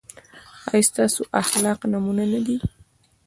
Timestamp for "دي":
2.45-2.55